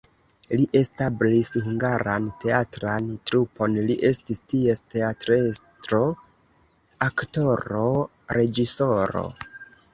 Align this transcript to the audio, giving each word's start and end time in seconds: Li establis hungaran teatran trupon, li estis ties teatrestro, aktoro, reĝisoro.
Li 0.59 0.63
establis 0.77 1.51
hungaran 1.65 2.25
teatran 2.43 3.11
trupon, 3.31 3.77
li 3.91 3.99
estis 4.11 4.43
ties 4.55 4.83
teatrestro, 4.95 6.03
aktoro, 7.11 7.87
reĝisoro. 8.41 9.27